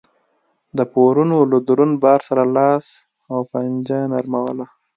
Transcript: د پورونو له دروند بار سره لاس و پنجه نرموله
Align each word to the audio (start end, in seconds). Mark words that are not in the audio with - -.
د 0.77 0.79
پورونو 0.93 1.37
له 1.51 1.57
دروند 1.67 1.95
بار 2.03 2.19
سره 2.27 2.43
لاس 2.57 2.85
و 3.31 3.35
پنجه 3.51 3.99
نرموله 4.11 4.65